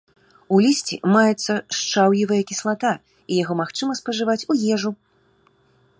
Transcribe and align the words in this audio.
У 0.55 0.61
лісці 0.65 0.97
маецца 1.15 1.53
шчаўевая 1.81 2.41
кіслата, 2.53 2.91
і 3.31 3.41
яго 3.43 3.53
магчыма 3.63 3.91
спажываць 4.03 4.43
у 4.53 4.59
ежу. 4.75 4.91